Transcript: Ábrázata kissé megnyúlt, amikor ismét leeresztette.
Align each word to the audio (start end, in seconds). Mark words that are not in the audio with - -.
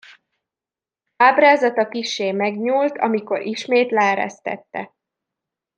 Ábrázata 1.17 1.87
kissé 1.87 2.31
megnyúlt, 2.31 2.97
amikor 2.97 3.41
ismét 3.41 3.91
leeresztette. 3.91 4.95